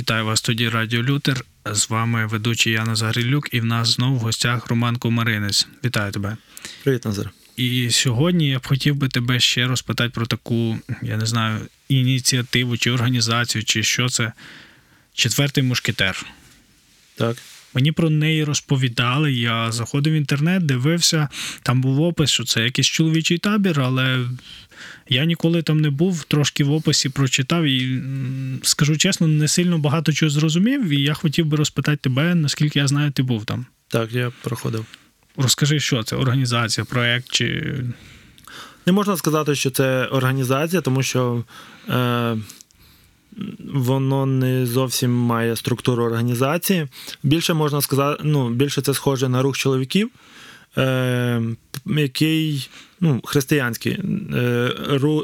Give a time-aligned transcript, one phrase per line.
[0.00, 1.44] Вітаю вас тоді Радіо Лютер.
[1.66, 5.68] З вами ведучий Яна Загрілюк, і в нас знову в гостях Роман Комаринець.
[5.84, 6.36] Вітаю тебе.
[6.84, 7.30] Привіт, Назар.
[7.56, 12.76] І сьогодні я б хотів би тебе ще розпитати про таку, я не знаю, ініціативу
[12.76, 14.32] чи організацію, чи що це
[15.14, 16.26] четвертий мушкетер.
[17.14, 17.36] Так.
[17.74, 19.32] Мені про неї розповідали.
[19.32, 21.28] Я заходив в інтернет, дивився,
[21.62, 24.26] там був опис, що це якийсь чоловічий табір, але
[25.08, 28.02] я ніколи там не був, трошки в описі прочитав і
[28.62, 30.88] скажу чесно, не сильно багато чого зрозумів.
[30.88, 33.66] І я хотів би розпитати тебе, наскільки я знаю, ти був там.
[33.88, 34.84] Так, я проходив.
[35.36, 37.76] Розкажи, що це організація, проект чи.
[38.86, 41.44] Не можна сказати, що це організація, тому що
[41.88, 42.36] е,
[43.74, 46.86] воно не зовсім має структуру організації.
[47.22, 50.10] Більше можна сказати, ну, більше це схоже на рух чоловіків,
[50.78, 51.42] е,
[51.86, 52.68] який
[53.00, 53.92] ну, християнський
[54.34, 54.72] е,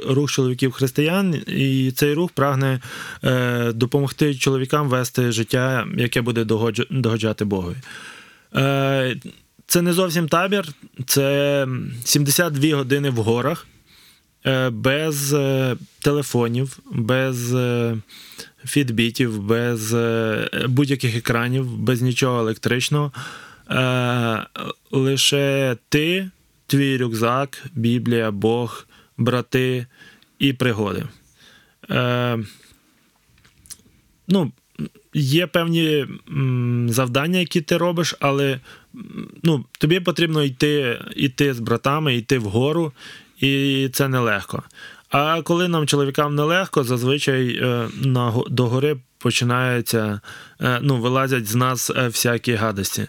[0.09, 2.81] рух чоловіків християн, і цей рух прагне
[3.25, 6.45] е, допомогти чоловікам вести життя, яке буде
[6.91, 7.77] догоджати Богові.
[8.57, 9.17] Е,
[9.67, 10.69] це не зовсім табір,
[11.07, 11.69] це
[12.05, 13.67] 72 години в горах,
[14.73, 17.97] без е, телефонів, без е,
[18.65, 19.95] фідбітів, без
[20.69, 23.13] будь-яких екранів, без нічого електричного.
[24.91, 26.31] Лише ти,
[26.67, 29.87] твій рюкзак, Біблія, Бог, брати
[30.39, 31.05] і пригоди.
[34.29, 34.53] Ну,
[35.15, 36.07] Є певні
[36.89, 38.61] завдання, які ти робиш, але
[39.43, 42.93] ну, тобі потрібно йти йти з братами, йти вгору,
[43.41, 44.63] і це нелегко.
[45.11, 50.21] А коли нам, чоловікам, нелегко, зазвичай е, на, до гори починається,
[50.61, 53.07] е, ну, вилазять з нас е, всякі гадості.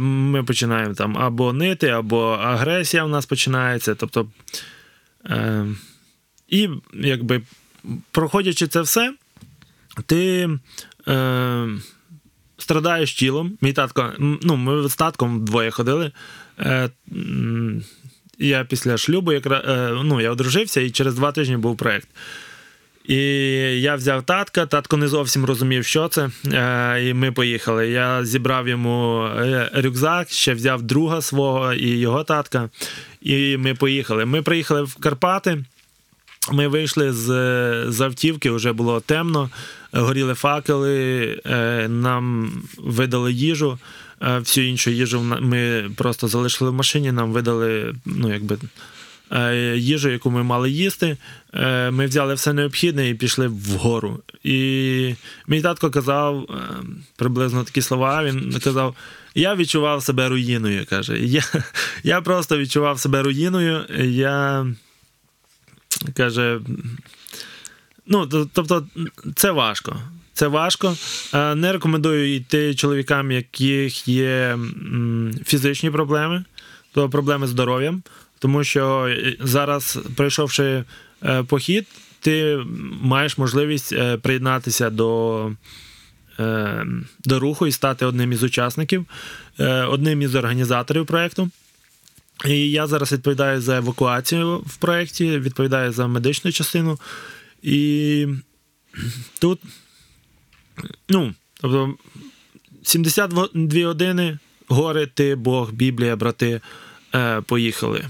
[0.00, 3.94] Ми починаємо там або нити, або агресія в нас починається.
[3.94, 4.28] Тобто,
[6.48, 7.42] І якби
[8.10, 9.14] проходячи це все,
[10.06, 10.48] ти
[12.58, 13.52] страдаєш тілом.
[13.60, 16.12] Мій татко, ну, ми з татком двоє ходили.
[16.60, 16.90] Е,
[18.38, 22.08] Я після шлюбу якраз, е, ну, я одружився і через два тижні був проєкт.
[23.08, 23.16] І
[23.80, 26.30] я взяв татка, татко не зовсім розумів, що це.
[26.52, 27.88] Е, І ми поїхали.
[27.88, 32.70] Я зібрав йому е, рюкзак, ще взяв друга свого і його татка.
[33.22, 34.24] І ми поїхали.
[34.24, 35.64] Ми приїхали в Карпати.
[36.52, 37.26] Ми вийшли з,
[37.88, 39.50] з автівки, вже було темно
[39.92, 43.78] горіли факели, е, нам видали їжу.
[44.22, 48.58] Е, всю іншу їжу ми просто залишили в машині, нам видали ну, якби,
[49.32, 51.16] е, їжу, яку ми мали їсти.
[51.90, 54.20] Ми взяли все необхідне і пішли вгору.
[54.44, 55.14] І
[55.46, 56.48] мій татко казав
[57.16, 58.24] приблизно такі слова.
[58.24, 58.96] Він казав:
[59.34, 60.86] я відчував себе руїною.
[60.86, 61.18] каже.
[61.18, 61.42] Я
[62.02, 63.84] я просто відчував себе руїною.
[64.04, 64.66] Я
[66.14, 66.60] каже,
[68.08, 68.86] Ну, тобто,
[69.34, 69.96] це важко.
[70.32, 70.96] Це важко.
[71.34, 74.58] Е, не рекомендую йти чоловікам, яких є
[75.44, 76.44] фізичні проблеми,
[76.92, 78.02] то проблеми з здоров'ям.
[78.38, 80.84] Тому що е, зараз, пройшовши
[81.24, 81.86] е, похід,
[82.20, 82.58] ти
[83.02, 85.52] маєш можливість приєднатися до
[87.24, 89.06] до руху і стати одним із учасників,
[89.88, 91.50] одним із організаторів проєкту.
[92.46, 96.98] І я зараз відповідаю за евакуацію в проєкті, відповідаю за медичну частину.
[97.62, 98.26] І
[99.38, 99.60] тут,
[101.08, 101.94] ну, тобто
[102.82, 104.38] 72 години,
[104.68, 106.60] гори, ти, Бог, Біблія, брати,
[107.14, 108.04] е, поїхали.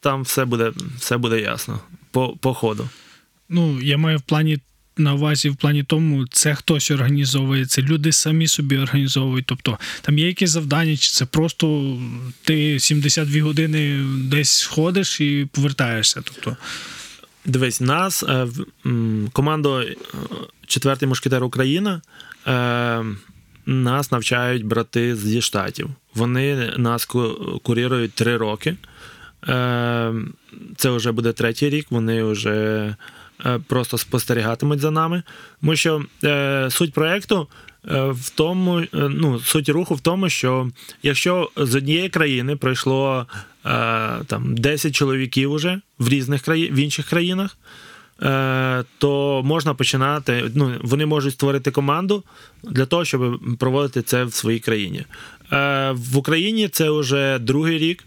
[0.00, 1.80] Там все буде все буде ясно
[2.10, 2.88] по, по ходу.
[3.48, 4.58] Ну, я маю в плані
[4.98, 9.46] на увазі в плані тому, це хтось організовує, це люди самі собі організовують.
[9.46, 11.96] Тобто там є якісь завдання, чи це просто
[12.44, 16.22] ти 72 години десь ходиш і повертаєшся.
[16.24, 16.56] Тобто.
[17.48, 18.46] Дивись, нас е,
[19.32, 19.96] команду е,
[20.66, 22.00] четвертий мушкетер Україна.
[22.46, 23.04] Е,
[23.66, 25.88] нас навчають брати зі штатів.
[26.14, 27.04] Вони нас
[27.62, 28.76] курірують три роки.
[30.76, 31.86] Це вже буде третій рік.
[31.90, 32.94] Вони вже
[33.66, 35.22] просто спостерігатимуть за нами.
[35.60, 36.04] Тому що
[36.70, 37.48] суть проєкту
[37.90, 40.70] в тому, ну, суть руху в тому, що
[41.02, 43.26] якщо з однієї країни пройшло
[44.26, 46.70] там 10 чоловіків уже в різних краї...
[46.70, 47.56] в інших країнах,
[48.22, 50.50] е, то можна починати.
[50.54, 52.24] Ну, Вони можуть створити команду
[52.62, 55.04] для того, щоб проводити це в своїй країні.
[55.52, 58.04] Е, в Україні це вже другий рік.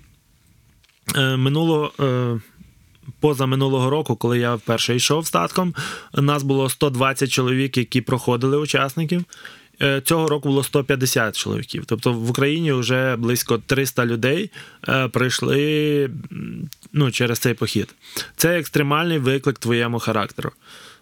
[1.16, 1.92] Е, минулого.
[3.20, 5.76] Поза минулого року, коли я вперше йшов статком,
[6.14, 9.24] нас було 120 чоловік, які проходили учасників.
[9.82, 11.84] Е, цього року було 150 чоловіків.
[11.86, 14.52] Тобто в Україні вже близько 300 людей
[14.90, 16.10] е, прийшли
[16.94, 17.96] ну, через цей похід.
[18.36, 20.52] Це екстремальний виклик твоєму характеру.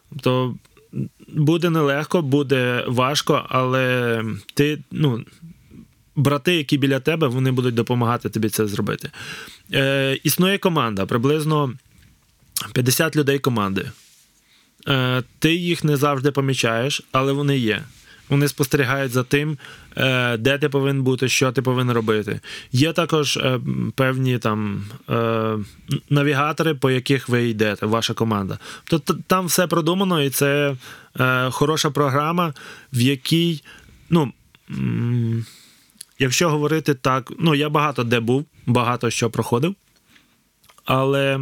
[0.09, 0.55] Тобто
[1.27, 4.23] буде нелегко, буде важко, але
[4.53, 5.25] ти, ну,
[6.15, 9.09] брати, які біля тебе, вони будуть допомагати тобі це зробити.
[9.73, 11.73] Е, Існує команда, приблизно
[12.73, 13.91] 50 людей команди.
[14.87, 17.83] Е, Ти їх не завжди помічаєш, але вони є.
[18.29, 19.57] Вони спостерігають за тим,
[19.97, 22.39] е, де ти повинен бути, що ти повинен робити.
[22.71, 23.59] Є також е,
[23.95, 25.57] певні там е,
[26.09, 28.59] навігатори, по яких ви йдете, ваша команда.
[28.83, 30.75] Тобто там все продумано, і це
[31.49, 32.53] хороша програма,
[32.93, 33.63] в якій,
[34.09, 34.33] ну.
[36.19, 39.75] Якщо говорити так, ну я багато де був, багато що проходив,
[40.85, 41.39] але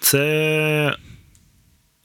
[0.00, 0.96] це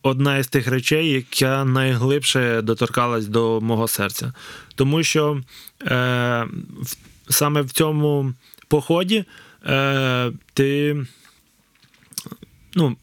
[0.02, 4.34] одна із тих речей, яка найглибше доторкалась до мого серця.
[4.76, 5.42] Тому що
[5.82, 6.48] е,
[7.30, 8.34] саме в цьому
[8.68, 9.26] поході
[9.66, 10.98] е, ти.
[12.76, 12.98] Ну,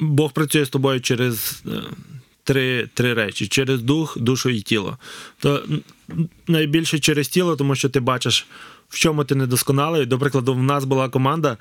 [0.00, 1.62] Бог працює з тобою через.
[1.66, 1.70] е,
[2.44, 4.98] Три, три речі: через дух, душу і тіло.
[5.38, 5.64] То
[6.46, 8.46] найбільше через тіло, тому що ти бачиш,
[8.88, 10.06] в чому ти недосконалий.
[10.06, 11.56] До прикладу, в нас була команда,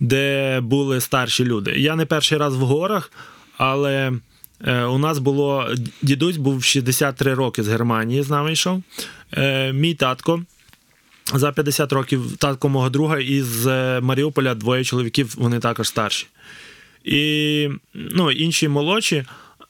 [0.00, 1.70] де були старші люди.
[1.76, 3.10] Я не перший раз в горах,
[3.58, 4.12] але
[4.64, 8.82] е, у нас було дідусь був 63 роки з Германії, з нами йшов.
[9.32, 10.42] Е, мій татко.
[11.34, 16.26] За 50 років татко мого друга із е, Маріуполя двоє чоловіків, вони також старші.
[17.04, 19.24] І ну, інші молодші.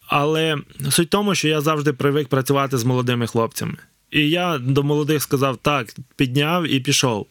[0.09, 0.57] Але
[0.91, 3.77] суть в тому, що я завжди привик працювати з молодими хлопцями.
[4.11, 7.27] І я до молодих сказав: так, підняв і пішов.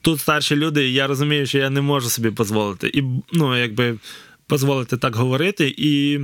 [0.00, 2.88] Тут старші люди, і я розумію, що я не можу собі дозволити.
[2.94, 3.98] І ну, якби
[4.52, 5.74] дозволити так говорити.
[5.76, 6.20] І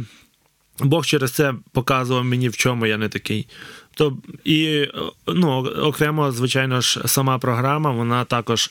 [0.80, 3.46] Бог через це показував мені, в чому я не такий.
[3.94, 4.88] То, і
[5.26, 8.70] ну, окремо, звичайно ж, сама програма, вона також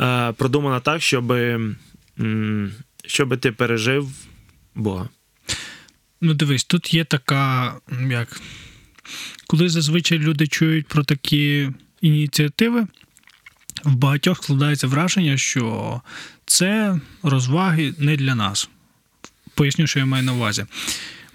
[0.00, 1.34] е, продумана так, щоб,
[3.06, 4.10] щоб ти пережив
[4.74, 5.08] Бога.
[6.20, 7.74] Ну, дивись, тут є така,
[8.10, 8.40] як.
[9.46, 11.70] Коли зазвичай люди чують про такі
[12.00, 12.86] ініціативи,
[13.84, 16.00] в багатьох складається враження, що
[16.46, 18.68] це розваги не для нас.
[19.58, 20.64] Поясню, що я маю на увазі.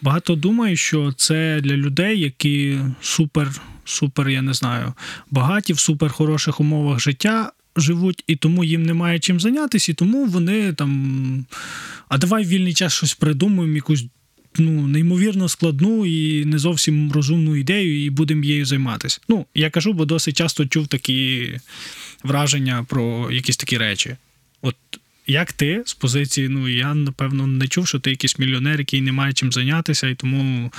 [0.01, 4.93] Багато думають, що це для людей, які супер, супер, я не знаю,
[5.31, 10.25] багаті в супер хороших умовах життя живуть, і тому їм немає чим зайнятися, і тому
[10.25, 11.45] вони там.
[12.09, 14.05] А давай в вільний час щось придумаємо, якусь
[14.57, 19.19] ну, неймовірно складну і не зовсім розумну ідею, і будемо її займатися.
[19.27, 21.49] Ну, я кажу, бо досить часто чув такі
[22.23, 24.15] враження про якісь такі речі.
[24.61, 24.75] От
[25.27, 29.11] як ти з позиції, ну я напевно не чув, що ти якийсь мільйонер, який не
[29.11, 30.71] має чим зайнятися, і тому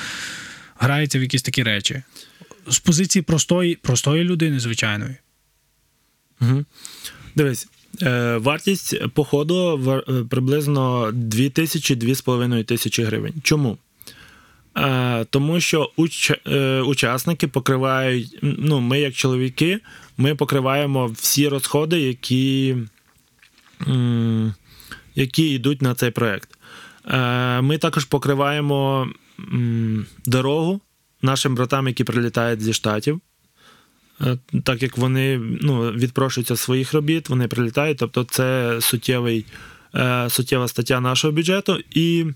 [0.79, 2.02] грається в якісь такі речі.
[2.69, 5.17] З позиції простої, простої людини, звичайної.
[6.41, 6.64] Угу.
[7.37, 7.69] Дивись,
[8.02, 13.35] е, вартість походу вар- е, приблизно 2000-2500 тисячі гривень.
[13.43, 13.79] Чому?
[14.76, 16.32] Е, тому що уч,
[16.87, 19.81] учасники покривають, ну, ми, як чоловіки,
[20.17, 22.76] ми покриваємо всі розходи, які,
[25.15, 26.59] які йдуть на цей проєкт.
[27.09, 29.09] Е, ми також покриваємо
[30.26, 30.81] дорогу
[31.23, 33.21] нашим братам, які прилітають зі штатів.
[34.21, 39.47] Е, Так як вони ну, відпрошуються своїх робіт, вони прилітають, тобто це суттєвий,
[39.94, 41.79] е, суттєва стаття нашого бюджету.
[41.91, 42.26] І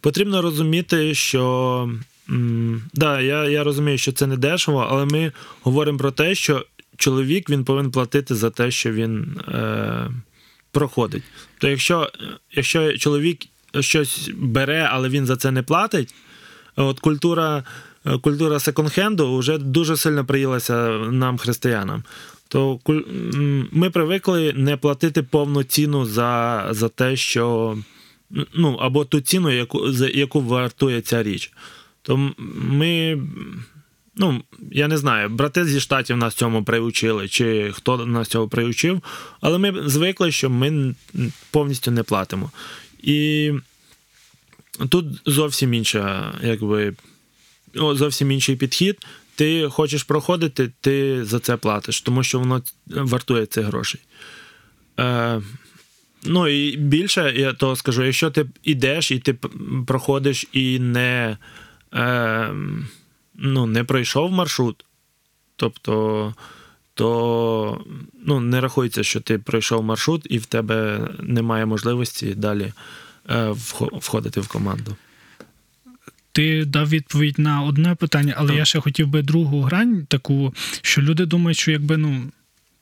[0.00, 1.90] потрібно розуміти, що
[2.94, 6.66] да, я, я розумію, що це не дешево, але ми говоримо про те, що
[6.98, 10.10] чоловік він повинен платити за те, що він е,
[10.72, 11.22] проходить.
[11.58, 12.10] То якщо,
[12.52, 13.38] якщо чоловік
[13.80, 16.14] щось бере, але він за це не платить,
[16.76, 17.64] от культура
[18.20, 22.02] культура секонд-хенду вже дуже сильно приїлася нам, християнам.
[22.48, 22.80] То
[23.72, 27.78] ми привикли не платити повну ціну за, за те, що
[28.54, 31.52] ну, або ту ціну, яку, за яку вартує ця річ.
[32.02, 33.22] То ми,
[34.18, 39.02] ну, я не знаю, брати зі штатів нас цьому приучили, чи хто нас цього приучив,
[39.40, 40.94] але ми звикли, що ми
[41.50, 42.50] повністю не платимо.
[43.02, 43.52] І
[44.88, 46.94] тут зовсім інша, якби
[47.74, 49.06] зовсім інший підхід.
[49.34, 54.00] Ти хочеш проходити, ти за це платиш, тому що воно вартує цих грошей.
[55.00, 55.42] Е,
[56.24, 59.36] ну і більше, я то скажу, якщо ти йдеш і ти
[59.86, 61.38] проходиш і не,
[61.94, 62.54] е,
[63.38, 64.84] ну, не пройшов маршрут,
[65.56, 66.34] тобто,
[66.94, 67.84] то
[68.24, 72.72] ну, не рахується, що ти пройшов маршрут і в тебе немає можливості далі
[73.30, 73.54] е,
[73.92, 74.96] входити в команду.
[76.32, 78.58] Ти дав відповідь на одне питання, але Так.
[78.58, 82.22] я ще хотів би другу грань, таку, що люди думають, що якби ну.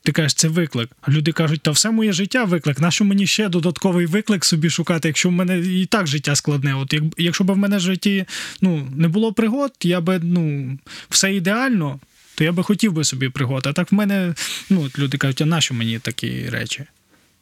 [0.06, 0.90] Ти кажеш, це виклик.
[1.00, 2.80] А люди кажуть, та все моє життя виклик.
[2.80, 6.74] Нащо мені ще додатковий виклик собі шукати, якщо в мене і так життя складне?
[6.74, 8.24] От як, якщо б в мене в житті
[8.60, 10.78] ну, не було пригод, я би ну,
[11.10, 12.00] все ідеально,
[12.34, 13.66] то я би хотів би собі пригод.
[13.66, 14.34] А так в мене
[14.70, 16.84] ну, от люди кажуть, а нащо мені такі речі?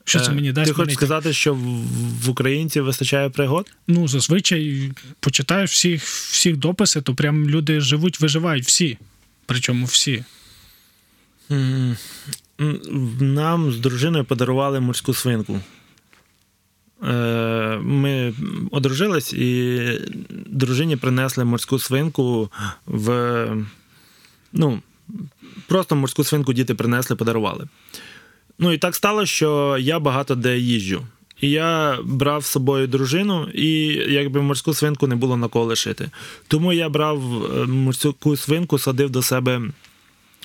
[0.05, 0.69] Що це Е, мені дасть?
[0.69, 3.71] Ти хочеш сказати, що в, українців вистачає пригод?
[3.87, 8.99] Ну, зазвичай почитаєш всіх, всіх дописи, то прям люди живуть, виживають всі.
[9.47, 10.25] Причому всі.
[13.21, 15.61] Нам з дружиною подарували морську свинку.
[17.03, 18.35] Е, Ми
[18.71, 19.81] одружились і
[20.47, 22.51] дружині принесли морську свинку
[22.87, 23.47] в.
[24.53, 24.83] Ну,
[25.69, 27.67] просто морську свинку діти принесли, подарували.
[28.59, 31.03] Ну і так стало, що я багато де їжджу.
[31.41, 36.11] І я брав з собою дружину, і якби морську свинку не було на кого лишити.
[36.49, 39.63] Тому я брав е, морську свинку, садив до себе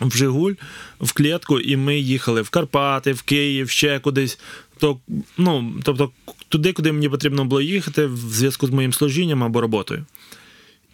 [0.01, 0.53] в Жигуль,
[0.99, 4.39] в клітку, і ми їхали в Карпати, в Київ, ще кудись.
[4.77, 4.99] То,
[5.37, 6.11] ну, тобто
[6.49, 10.05] туди, куди мені потрібно було їхати, в зв'язку з моїм служінням або роботою.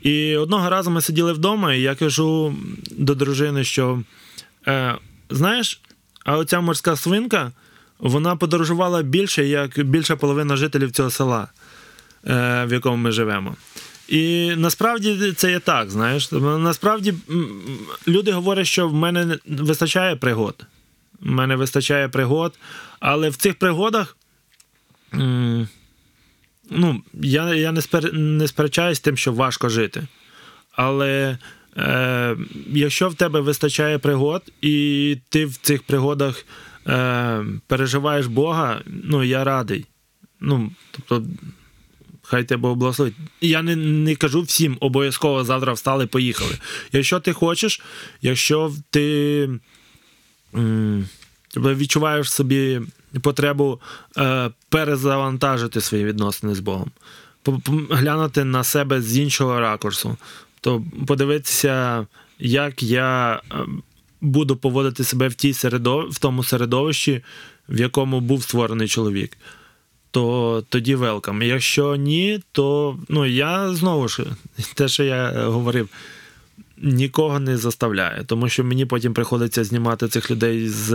[0.02, 2.56] І одного разу ми сиділи вдома, і я кажу
[2.92, 4.02] до дружини, що
[4.68, 4.96] е,
[5.30, 5.82] знаєш,
[6.26, 7.52] а оця морська свинка,
[8.00, 11.48] вона подорожувала більше, як більша половина жителів цього села,
[12.28, 13.56] е, в якому ми живемо.
[14.08, 16.32] І насправді це є так, знаєш.
[16.32, 17.14] Насправді
[18.08, 20.66] люди говорять, що в мене вистачає пригод.
[21.20, 22.60] В мене вистачає пригод,
[23.00, 24.18] але в цих пригодах.
[26.70, 30.08] Ну, я, я не, спер, не сперечаюсь з тим, що важко жити.
[30.72, 31.38] Але
[31.78, 36.46] е, якщо в тебе вистачає пригод, і ти в цих пригодах
[36.88, 39.86] е, переживаєш Бога, ну я радий.
[40.40, 41.28] Ну, тобто,
[42.28, 43.14] хай тебе благословить.
[43.42, 46.58] Я не, не кажу всім обов'язково завтра встали, поїхали.
[46.92, 47.82] Якщо ти хочеш,
[48.22, 49.50] якщо ти
[50.56, 51.08] м,
[51.58, 52.82] відчуваєш собі
[53.22, 53.80] потребу
[54.18, 56.92] е, перезавантажити свої відносини з Богом,
[57.44, 60.18] по- по- глянути на себе з іншого ракурсу,
[60.62, 62.08] то подивитися,
[62.40, 63.56] як я е,
[64.22, 66.10] буду поводити себе в, тій середов...
[66.10, 67.24] в тому середовищі,
[67.70, 69.38] в якому був створений чоловік.
[70.16, 71.42] То тоді велкам.
[71.42, 74.24] Якщо ні, то ну я знову ж
[74.76, 75.90] те, що я говорив,
[76.78, 80.90] нікого не заставляє, тому що мені потім приходиться знімати цих людей з,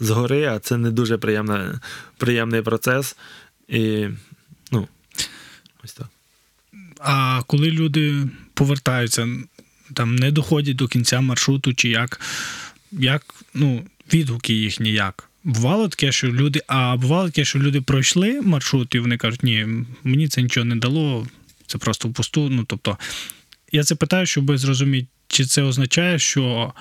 [0.00, 1.80] з гори, а це не дуже приємна,
[2.16, 3.16] приємний процес.
[3.68, 4.06] І
[4.70, 4.88] ну,
[5.84, 6.08] ось так.
[6.98, 9.28] А коли люди повертаються,
[9.94, 12.20] там не доходять до кінця маршруту, чи як,
[12.92, 15.28] як ну, відгуки їхні як?
[15.44, 19.66] Бувало таке, що люди, а бувало таке, що люди пройшли маршрут, і вони кажуть, ні,
[20.04, 21.26] мені це нічого не дало,
[21.66, 22.48] це просто впусту.
[22.50, 22.98] Ну, тобто,
[23.72, 26.72] я це питаю, щоб зрозуміти, чи це означає, що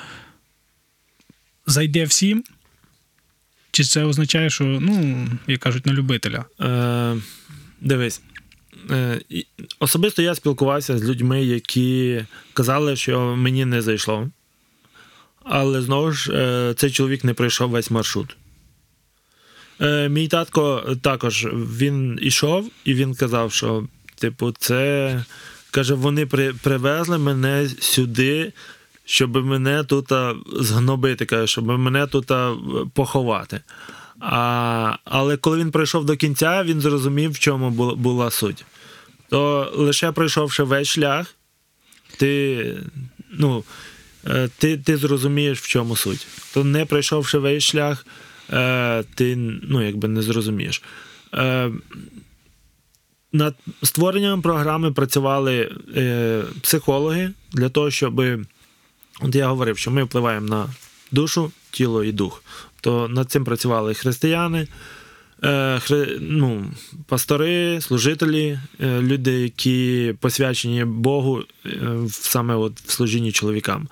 [1.65, 2.43] зайде всім,
[3.72, 6.46] чи це означає, що, ну, як кажуть, на любителя.
[6.62, 7.15] Е,
[7.82, 8.22] дивись.
[8.91, 9.22] Е,
[9.79, 14.29] особисто я спілкувався з людьми, які казали, що мені не зайшло.
[15.43, 18.36] Але знову ж е, цей чоловік не пройшов весь маршрут.
[19.83, 21.47] Е, мій татко також
[21.79, 25.23] він ішов, і він казав, що, типу, це.
[25.71, 28.53] Каже, вони при, привезли мене сюди,
[29.05, 30.11] щоб мене тут
[30.53, 32.31] згнобити, каже, щоб мене тут
[32.93, 33.61] поховати.
[34.19, 38.65] А, але коли він прийшов до кінця, він зрозумів, в чому була, була суть.
[39.29, 41.35] То лише пройшовши весь шлях,
[42.17, 42.77] ти,
[43.31, 43.63] ну,
[44.27, 46.27] е, ти, ти зрозумієш, в чому суть.
[46.53, 48.05] То не пройшовши весь шлях,
[48.53, 50.81] е, ти ну, якби не зрозумієш.
[51.33, 51.72] Е,
[53.31, 58.22] над створенням програми працювали е, психологи для того, щоб.
[59.22, 60.69] От я говорив, що ми впливаємо на
[61.12, 62.43] душу, тіло і дух.
[62.81, 64.67] То над цим працювали християни,
[65.79, 66.72] хри, ну,
[67.07, 71.43] пастори, служителі, люди, які посвячені Богу
[72.10, 73.88] саме от в служінні чоловікам.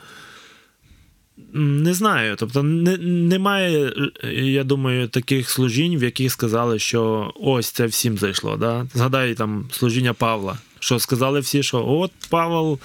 [1.53, 2.35] Не знаю.
[2.35, 3.93] Тобто не, немає,
[4.33, 8.57] я думаю, таких служінь, в яких сказали, що ось це всім зайшло.
[8.57, 8.87] Да?
[8.93, 10.57] Згадай там служіння Павла.
[10.79, 12.79] Що сказали всі, що от Павел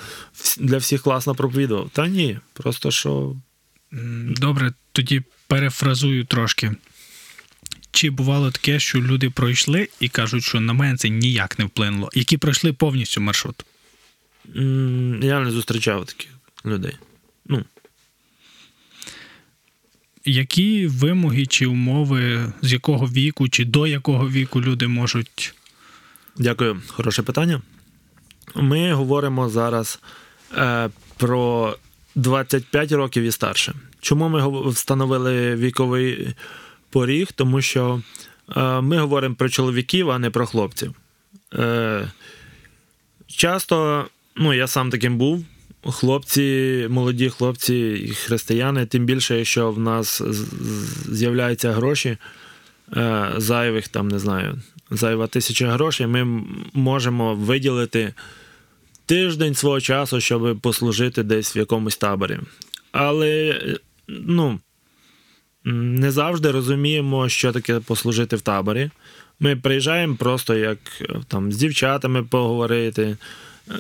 [0.61, 1.91] для всіх класно проповідував.
[1.93, 3.37] Та ні, просто що
[4.37, 6.73] Добре, тоді перефразую трошки.
[7.91, 12.11] Чи бувало таке, що люди пройшли і кажуть, що на мене це ніяк не вплинуло,
[12.15, 13.65] які пройшли повністю маршрут?
[15.23, 16.31] я не зустрічав таких
[16.67, 16.97] людей.
[17.47, 17.65] Ну,
[20.29, 25.55] Які вимоги чи умови, з якого віку, чи до якого віку люди можуть.
[26.39, 27.63] Дякую, хороше питання.
[28.55, 30.01] Ми говоримо зараз
[30.57, 31.77] е, про
[32.15, 33.75] 25 років і старше.
[34.01, 36.35] Чому ми встановили віковий
[36.91, 37.33] поріг?
[37.33, 38.03] Тому що
[38.57, 40.95] е, ми говоримо про чоловіків, а не про хлопців.
[41.55, 42.11] Е,
[43.27, 44.07] часто,
[44.37, 45.45] ну, я сам таким був.
[45.85, 50.23] Хлопці, молоді хлопці і християни, тим більше, якщо в нас
[51.11, 52.17] з'являються гроші,
[52.97, 54.59] е, зайвих, там, не знаю,
[54.91, 58.15] зайва тисяча грошей, ми можемо виділити
[59.07, 62.39] тиждень свого часу, щоб послужити десь в якомусь таборі.
[62.93, 63.61] Але
[64.09, 64.61] ну,
[65.65, 68.91] не завжди розуміємо, що таке послужити в таборі.
[69.41, 73.17] Ми приїжджаємо просто як е, там з дівчатами поговорити.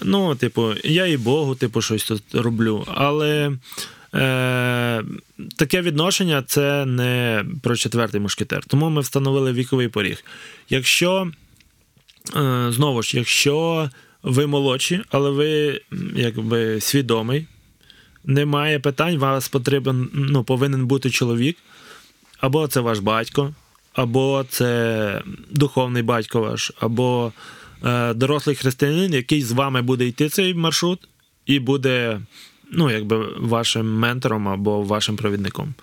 [0.02, 2.84] Ну, типу, я і Богу, типу, щось тут роблю.
[2.94, 3.52] Але
[4.14, 5.02] е,
[5.56, 8.64] таке відношення це не про четвертий мушкетер.
[8.64, 10.24] Тому ми встановили віковий поріг.
[10.70, 11.30] Якщо
[12.34, 13.90] Е, знову ж, якщо
[14.22, 15.80] ви молодші, але ви
[16.16, 17.46] якби свідомий,
[18.24, 21.56] немає питань, вас потрібен, ну, повинен бути чоловік,
[22.40, 23.54] або це ваш батько,
[23.92, 27.32] або це духовний батько ваш, або
[28.14, 31.08] дорослий християнин, який з вами буде йти цей маршрут
[31.46, 32.20] і буде
[32.72, 35.74] ну, якби вашим ментором або вашим провідником.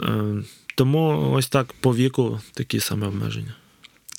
[0.00, 0.34] Е,
[0.74, 3.54] тому ось так по віку такі саме обмеження.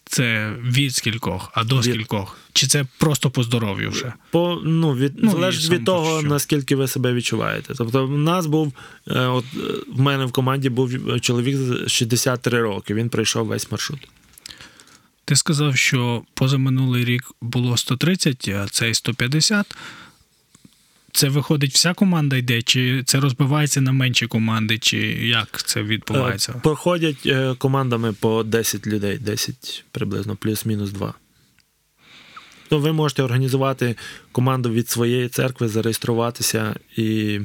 [0.05, 2.37] Це від скількох, а до Від- скількох?
[2.53, 4.13] Чи це просто по здоров'ю вже?
[4.31, 6.27] По, ну, від, Ну, залежить від того, що.
[6.29, 7.73] наскільки ви себе відчуваєте.
[7.77, 8.73] Тобто, в нас був,
[9.07, 13.71] е, от е, в мене в команді був чоловік з 63 роки, він пройшов весь
[13.71, 14.07] маршрут.
[15.29, 19.75] Ти сказав, що позаминулий рік було 130, а цей 150.
[21.12, 26.53] Це виходить, вся команда йде, чи це розбивається на менші команди, чи як це відбувається?
[26.55, 31.13] Е, Проходять е, командами по 10 людей, 10 приблизно, плюс-мінус 2.
[32.69, 33.95] То ви можете організувати
[34.31, 37.39] команду від своєї церкви, зареєструватися і.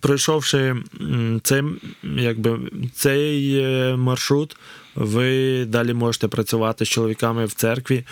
[0.00, 1.62] Пройшовши м, цей,
[2.02, 2.60] якби,
[2.94, 4.56] цей е, маршрут,
[4.94, 8.04] ви далі можете працювати з чоловіками в церкві.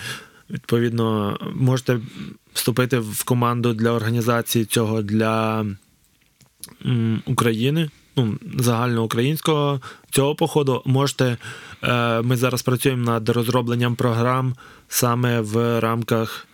[0.49, 1.99] Відповідно, можете
[2.53, 5.65] вступити в команду для організації цього для
[7.25, 10.81] України, ну, загальноукраїнського цього походу.
[10.85, 11.37] Можете,
[11.83, 14.55] е, ми зараз працюємо над розробленням програм
[14.87, 16.47] саме в рамках,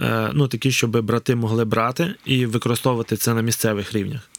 [0.00, 4.31] е, ну, такі, щоб брати могли брати і використовувати це на місцевих рівнях.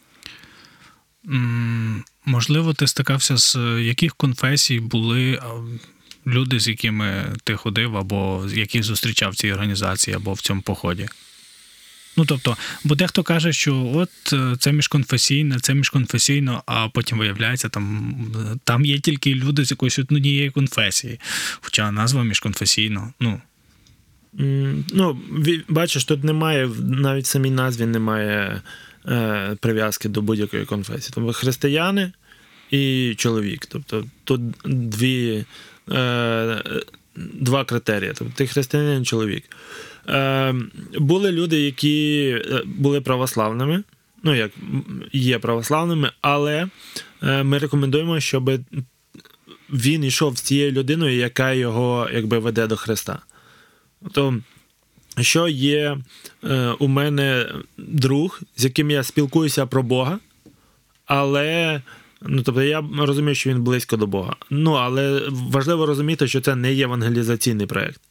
[2.26, 5.40] Можливо, ти стикався з е, яких конфесій були
[6.28, 11.08] люди, з якими ти ходив, або яких зустрічав в цій організації, або в цьому поході?
[12.18, 17.70] Ну, тобто, бо дехто каже, що от е, це міжконфесійне, це міжконфесійно, а потім виявляється,
[17.70, 18.16] там,
[18.64, 21.20] там є тільки люди з якоїсь однієї конфесії,
[21.62, 23.14] хоча назва міжконфесійно.
[23.20, 23.42] Ну,
[24.94, 25.20] Ну,
[25.70, 28.62] бачиш, тут немає, навіть самій назві немає
[29.08, 31.12] е, прив'язки до будь-якої конфесії.
[31.16, 32.12] Тобто християни
[32.72, 33.66] і чоловік.
[33.66, 35.46] Тобто тут дві,
[35.92, 36.64] е,
[37.16, 38.12] два критерії.
[38.16, 39.44] Тобто ти християнин і чоловік.
[40.10, 40.56] Е,
[41.00, 43.84] були люди, які е, були православними,
[44.24, 44.52] ну, як
[45.12, 46.68] є православними, але
[47.24, 48.52] е, ми рекомендуємо, щоб
[49.70, 53.20] він йшов з цією людиною, яка його якби веде до Христа.
[54.12, 54.40] То
[55.22, 55.98] що є
[56.44, 60.20] е, у мене друг, з яким я спілкуюся про Бога,
[61.06, 61.82] але
[62.22, 64.36] ну, тобто я розумію, що він близько до Бога.
[64.50, 68.02] Ну, але важливо розуміти, що це не євангелізаційний проєкт.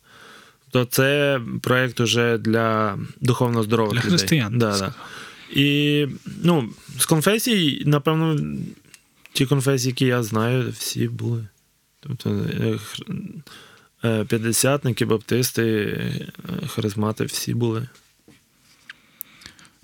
[0.71, 4.11] То це проєкт уже для духовно здорових Для людей.
[4.11, 4.95] християн, Да, да.
[5.55, 6.07] І
[6.43, 8.41] ну, з конфесій, напевно,
[9.33, 11.47] ті конфесії, які я знаю, всі були.
[12.01, 12.79] Тобто, е,
[14.03, 17.89] п'ятдесятники, баптисти, е, харизмати, всі були.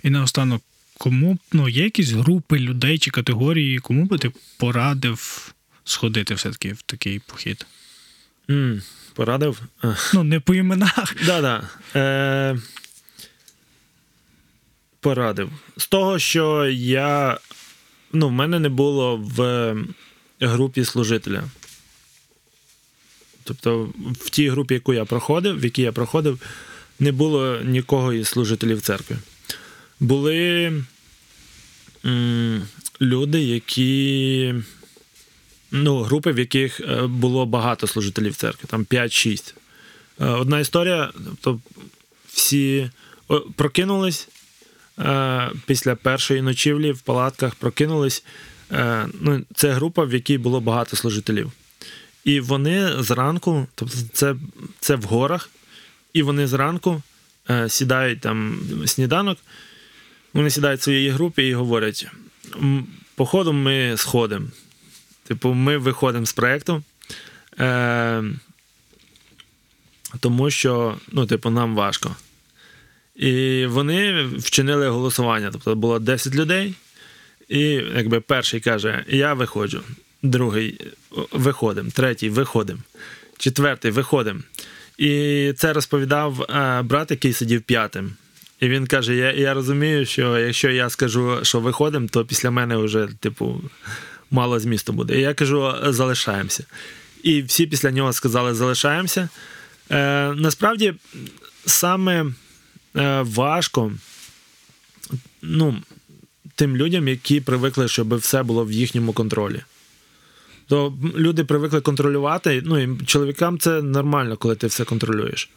[0.03, 0.63] І наостанок,
[0.99, 5.53] кому ну, є якісь групи людей чи категорії, кому би ти порадив
[5.85, 7.67] сходити все-таки в такий похід?
[8.51, 8.83] м
[9.15, 9.63] порадив?
[9.85, 11.15] Е, Ну, не по іменах.
[11.27, 11.69] Да-да.
[11.95, 12.59] Е,
[15.01, 15.51] порадив.
[15.77, 17.39] З того, що я.
[18.13, 19.75] Ну, в мене не було в
[20.41, 21.45] групі служителя.
[23.49, 23.89] Тобто,
[24.21, 26.39] в тій групі, яку я проходив, в якій я проходив,
[27.01, 29.17] не було нікого із служителів церкви.
[30.01, 30.73] Були
[32.05, 32.63] м,
[33.01, 34.55] люди, які.
[35.71, 39.55] Ну, групи, в яких е, було багато служителів церкви, там 5-6.
[40.21, 41.61] Е, Одна історія, тобто
[42.33, 42.91] всі
[43.57, 44.29] прокинулись
[44.99, 48.25] е, після першої ночівлі в палатках, прокинулись.
[49.21, 51.53] Ну, це група, в якій було багато служителів.
[52.29, 54.35] І вони зранку, тобто це,
[54.81, 55.51] це в горах,
[56.13, 57.03] і вони зранку
[57.51, 59.39] е, сідають там сніданок.
[60.33, 62.07] вони сідають в своїй групі і говорять:
[63.15, 64.47] походу, ми сходимо.
[65.25, 66.83] Типу, ми виходимо з проєкту.
[67.59, 68.23] Е,
[70.21, 72.17] тому що, ну, типу, нам важко.
[73.17, 75.51] І вони вчинили голосування.
[75.53, 76.75] Тобто було 10 людей,
[77.49, 77.61] і
[77.97, 79.83] якби перший каже: Я виходжу,
[80.23, 80.81] другий
[81.33, 82.81] виходимо, третій виходимо,
[83.39, 84.41] четвертий виходимо.
[84.99, 88.13] І це розповідав е, брат, який сидів п'ятим.
[88.61, 92.77] І він каже: я, я розумію, що якщо я скажу, що виходимо, то після мене
[92.77, 93.61] вже, типу,
[94.31, 95.19] мало змісту буде.
[95.19, 96.65] І я кажу, залишаємося.
[97.23, 99.29] І всі після нього сказали, залишаємося.
[99.91, 100.95] Е, насправді,
[101.67, 102.27] саме
[102.97, 103.93] е, важко
[105.43, 105.77] ну,
[106.55, 109.63] тим людям, які привикли, щоб все було в їхньому контролі.
[110.69, 112.63] То люди привикли контролювати.
[112.65, 115.51] Ну, і чоловікам це нормально, коли ти все контролюєш.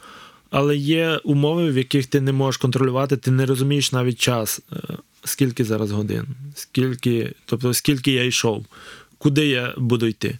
[0.50, 4.76] Але є умови, в яких ти не можеш контролювати, ти не розумієш навіть час, е,
[5.24, 8.66] скільки зараз годин, скільки, тобто скільки я йшов,
[9.18, 10.38] куди я буду йти.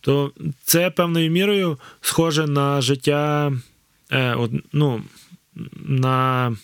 [0.00, 0.32] То
[0.64, 3.52] це певною мірою схоже на життя,
[4.10, 5.02] е, от, ну,
[5.74, 6.56] на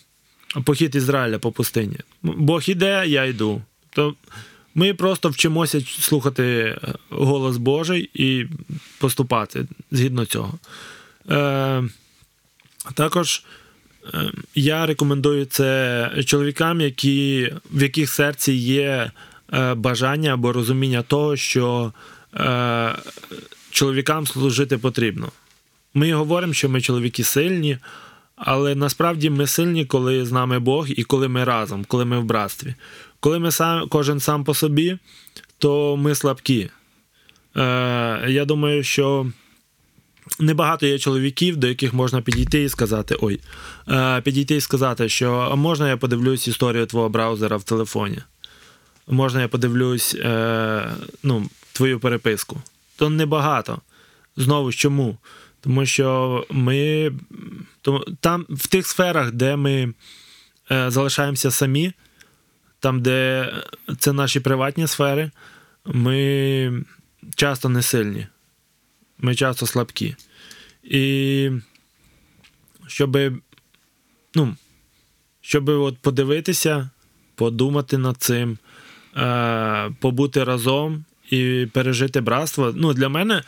[0.65, 1.97] похід Ізраїля по пустині.
[2.23, 3.63] Бог іде, я йду.
[3.91, 4.15] То
[4.75, 6.79] ми просто вчимося слухати е,
[7.11, 8.47] голос Божий і
[8.99, 10.59] поступати згідно цього.
[11.31, 11.83] Е,
[12.95, 13.43] також
[14.15, 19.11] е, я рекомендую це чоловікам, які, в яких серці є
[19.53, 21.93] е, бажання або розуміння того, що
[22.35, 22.95] е,
[23.71, 25.29] чоловікам служити потрібно.
[25.95, 27.79] Ми говоримо, що ми чоловіки сильні,
[28.37, 32.25] але насправді ми сильні, коли з нами Бог і коли ми разом, коли ми в
[32.25, 32.75] братстві.
[33.21, 34.99] Коли ми сам, кожен сам по собі,
[35.59, 36.71] то ми слабкі.
[37.57, 37.61] Е,
[38.29, 39.27] Я думаю, що
[40.39, 43.41] небагато є чоловіків, до яких можна підійти і сказати: ой,
[43.89, 48.19] е, підійти і сказати, що можна я подивлюсь історію твого браузера в телефоні?
[49.09, 50.91] Можна я подивлюсь е,
[51.23, 52.63] ну, твою переписку?
[52.97, 53.81] То небагато.
[54.37, 55.17] Знову ж чому?
[55.61, 57.13] Тому що ми
[58.21, 59.95] там в тих сферах, де ми
[60.71, 61.93] е, залишаємося самі,
[62.81, 63.53] там, де
[63.99, 65.31] це наші приватні сфери,
[65.85, 66.85] ми
[67.35, 68.27] часто не сильні,
[69.19, 70.17] ми часто слабкі.
[70.83, 71.51] І
[72.87, 73.19] щоб,
[74.35, 74.57] ну,
[75.41, 76.91] щоб от подивитися,
[77.35, 78.59] подумати над цим,
[79.17, 82.73] е, побути разом і пережити братство.
[82.77, 83.43] Ну, для мене.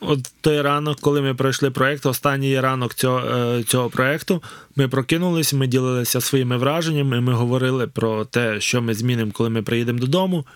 [0.00, 4.42] От той ранок, коли ми пройшли проєкт, останній ранок цього е, цього проєкту,
[4.76, 9.62] ми прокинулись, ми ділилися своїми враженнями, ми говорили про те, що ми змінимо, коли ми
[9.62, 10.46] приїдемо додому.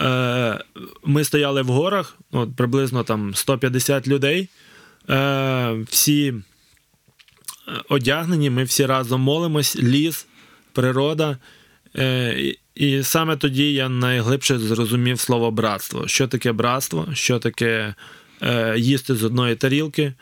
[0.00, 0.64] Е,
[1.04, 4.48] Ми стояли в горах, от приблизно там 150 людей.
[5.10, 6.34] Е, Всі
[7.88, 10.26] одягнені, ми всі разом молимось, ліс,
[10.72, 11.38] природа.
[12.74, 16.08] І саме тоді я найглибше зрозумів слово братство.
[16.08, 17.94] Що таке братство, що таке
[18.76, 20.12] їсти з одної тарілки,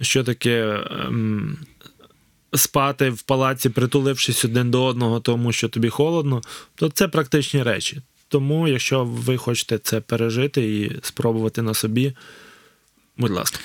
[0.00, 1.58] що таке ем,
[2.54, 6.42] спати в палаці, притулившись один до одного, тому що тобі холодно,
[6.74, 8.02] то це практичні речі.
[8.28, 12.12] Тому, якщо ви хочете це пережити і спробувати на собі,
[13.16, 13.58] будь ласка.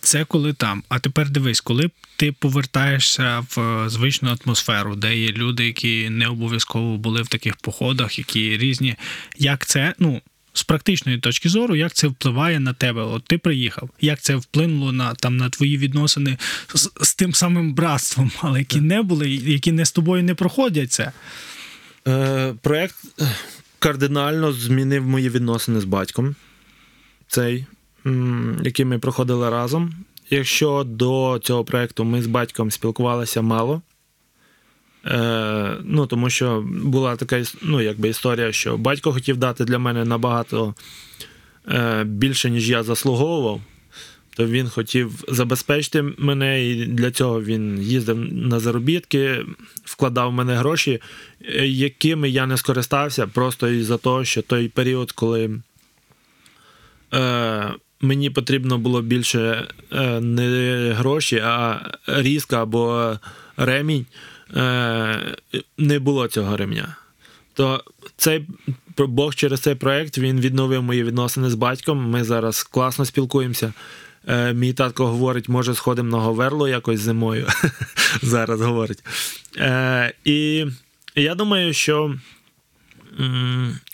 [0.00, 0.82] Це коли там.
[0.88, 6.96] А тепер дивись, коли ти повертаєшся в звичну атмосферу, де є люди, які не обов'язково
[6.96, 8.96] були в таких походах, які різні.
[9.38, 10.20] Як це, ну,
[10.60, 13.02] з практичної точки зору, як це впливає на тебе?
[13.02, 16.38] От ти приїхав, як це вплинуло на там на твої відносини
[16.74, 20.92] з, з тим самим братством, але які не були, які не з тобою не проходять
[20.92, 21.12] це?
[22.08, 22.96] Е, Проєкт
[23.78, 26.34] кардинально змінив мої відносини з батьком,
[27.28, 27.66] цей,
[28.62, 29.94] який ми проходили разом.
[30.30, 33.82] Якщо до цього проєкту ми з батьком спілкувалися мало,
[35.06, 40.04] Е, ну, Тому що була така ну, якби історія, що батько хотів дати для мене
[40.04, 40.74] набагато
[41.68, 43.60] е, більше, ніж я заслуговував.
[44.36, 49.44] То він хотів забезпечити мене, і для цього він їздив на заробітки,
[49.84, 51.00] вкладав в мене гроші,
[51.44, 55.60] е, якими я не скористався, просто із-за того, що той період, коли
[57.14, 57.68] е,
[58.00, 63.12] мені потрібно було більше е, не гроші, а різка або
[63.56, 64.06] ремінь.
[64.56, 65.36] Е,
[65.78, 66.96] не було цього ремня.
[67.54, 67.84] То
[68.16, 68.46] цей
[68.98, 72.10] Бог через цей проект він відновив мої відносини з батьком.
[72.10, 73.72] Ми зараз класно спілкуємося.
[74.26, 77.46] Е, мій татко говорить, може, сходимо на Говерло якось зимою.
[78.22, 79.04] Зараз говорить.
[79.56, 80.66] Е, і
[81.14, 82.14] я думаю, що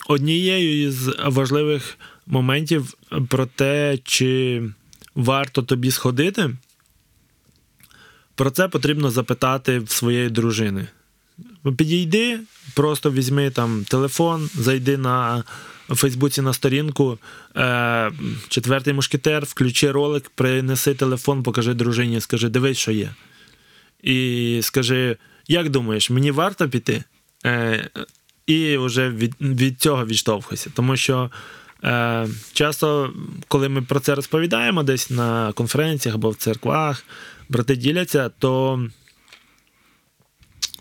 [0.09, 2.95] однією із важливих моментів
[3.29, 4.63] про те, чи
[5.15, 6.51] варто тобі сходити.
[8.37, 10.87] Про це потрібно запитати своєї дружини.
[11.77, 12.41] Підійди,
[12.75, 15.45] просто візьми там телефон, зайди на
[15.89, 17.19] Фейсбуці на сторінку
[17.57, 18.13] е,
[18.49, 23.11] четвертий мушкетер, включи ролик, принеси телефон, покажи дружині, скажи, дивись, що є.
[24.03, 25.17] І скажи,
[25.49, 27.05] як думаєш, мені варто піти?
[27.47, 27.91] Е,
[28.47, 30.71] і вже від, від цього відштовхуйся.
[30.75, 31.31] Тому що
[32.53, 33.13] часто,
[33.49, 37.05] коли ми про це розповідаємо десь на конференціях або в церквах,
[37.49, 38.81] брати діляться, то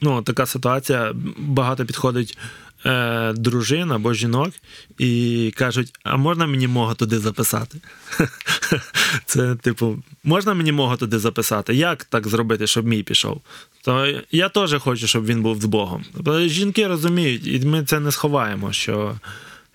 [0.02, 2.38] ну, така ситуація, багато підходить
[2.86, 4.54] е, дружин або жінок
[4.98, 7.78] і кажуть: а можна мені мого туди записати?
[9.26, 11.76] Це, типу, можна мені мого туди записати?
[11.76, 13.42] Як так зробити, щоб мій пішов?
[13.84, 16.06] То я теж хочу, щоб він був з Богом.
[16.14, 19.16] Тобто Жінки розуміють, і ми це не сховаємо, що,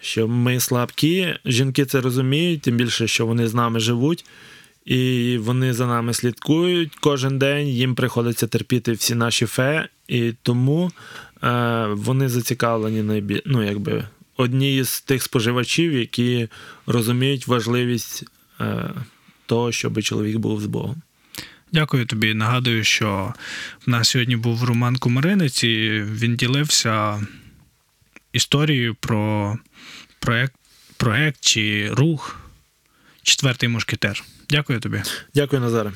[0.01, 1.35] що ми слабкі.
[1.45, 4.25] Жінки це розуміють, тим більше, що вони з нами живуть.
[4.85, 10.91] І вони за нами слідкують кожен день, їм приходиться терпіти всі наші фе, і тому
[11.43, 13.41] е, вони зацікавлені найбіль...
[13.47, 14.05] ну, якби,
[14.37, 16.49] одні з тих споживачів, які
[16.87, 18.25] розуміють важливість
[18.61, 18.91] е,
[19.47, 21.03] того, щоб чоловік був з Богом.
[21.73, 22.35] Дякую тобі.
[22.35, 23.35] Нагадую, що
[23.87, 27.27] в нас сьогодні був Роман Комаринець, і він ділився
[28.33, 29.57] історією про
[30.21, 30.55] проект,
[30.97, 32.41] проект чи рух
[33.23, 34.25] Четвертий мушкетер.
[34.51, 35.03] Дякую тобі.
[35.35, 35.93] Дякую, Назаре.